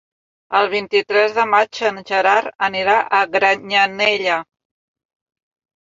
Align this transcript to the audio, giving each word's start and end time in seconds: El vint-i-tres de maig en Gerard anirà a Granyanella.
El 0.59 0.69
vint-i-tres 0.71 1.35
de 1.35 1.45
maig 1.51 1.83
en 1.91 2.01
Gerard 2.13 2.51
anirà 2.71 2.99
a 3.21 3.23
Granyanella. 3.39 4.43